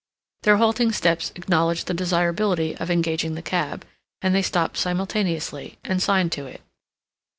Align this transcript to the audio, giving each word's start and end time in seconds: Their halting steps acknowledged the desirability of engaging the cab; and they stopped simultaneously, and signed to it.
Their 0.41 0.57
halting 0.57 0.93
steps 0.93 1.31
acknowledged 1.35 1.85
the 1.85 1.93
desirability 1.93 2.75
of 2.77 2.89
engaging 2.89 3.35
the 3.35 3.43
cab; 3.43 3.85
and 4.23 4.33
they 4.33 4.41
stopped 4.41 4.77
simultaneously, 4.77 5.77
and 5.83 6.01
signed 6.01 6.31
to 6.31 6.47
it. 6.47 6.61